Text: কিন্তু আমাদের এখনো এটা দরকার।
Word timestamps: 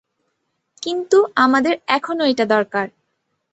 কিন্তু 0.83 1.17
আমাদের 1.35 1.73
এখনো 1.87 2.23
এটা 2.25 2.45
দরকার। 2.45 2.85